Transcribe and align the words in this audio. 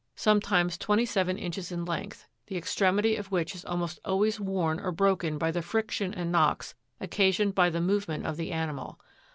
sometimes 0.15 0.79
twenty 0.79 1.05
seven 1.05 1.37
inches 1.37 1.71
in 1.71 1.85
length, 1.85 2.25
the 2.47 2.57
extremity 2.57 3.15
of 3.15 3.31
which 3.31 3.53
is 3.53 3.63
almost 3.65 3.99
always 4.03 4.39
worn 4.39 4.79
or 4.79 4.91
broken 4.91 5.37
by 5.37 5.51
the 5.51 5.61
friction 5.61 6.11
and 6.11 6.31
knocks 6.31 6.73
occa 6.99 7.29
sioned 7.29 7.53
by 7.53 7.69
the 7.69 7.79
movement 7.79 8.25
of 8.25 8.35
the 8.35 8.51
animal. 8.51 8.99